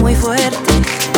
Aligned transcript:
muy 0.00 0.14
fuerte. 0.14 1.09